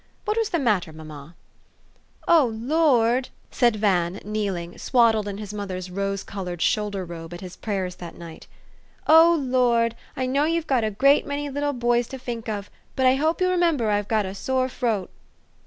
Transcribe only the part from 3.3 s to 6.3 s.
said Van, kneeling, swaddled in his mother's rose